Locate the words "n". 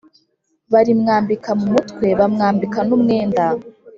2.87-2.89